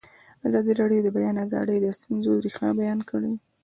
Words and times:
ازادي 0.47 0.71
راډیو 0.81 1.01
د 1.03 1.05
د 1.05 1.09
بیان 1.15 1.35
آزادي 1.45 1.77
د 1.81 1.85
ستونزو 1.97 2.31
رېښه 2.43 2.67
بیان 2.79 2.99
کړې. 3.09 3.33